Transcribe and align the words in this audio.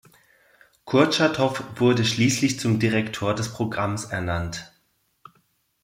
Kurtschatow 0.85 1.61
wurde 1.79 2.03
schließlich 2.05 2.59
zum 2.59 2.79
Direktor 2.79 3.35
des 3.35 3.53
Programms 3.53 4.05
ernannt. 4.05 4.73